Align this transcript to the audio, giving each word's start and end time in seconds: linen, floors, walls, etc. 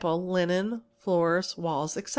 linen, 0.15 0.81
floors, 0.97 1.55
walls, 1.59 1.95
etc. 1.95 2.09